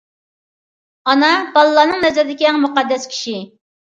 [1.11, 1.27] ئانا
[1.57, 3.35] بالىلارنىڭ نەزىرىدىكى ئەڭ مۇقەددەس كىشى.